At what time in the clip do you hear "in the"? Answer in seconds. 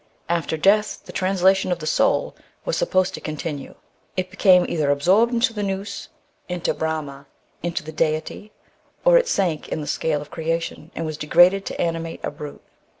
9.69-9.85